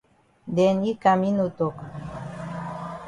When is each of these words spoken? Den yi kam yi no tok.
Den 0.55 0.75
yi 0.85 0.93
kam 1.03 1.19
yi 1.25 1.31
no 1.37 1.45
tok. 1.57 1.75